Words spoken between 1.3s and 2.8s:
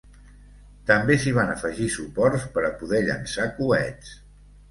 van afegir suports per a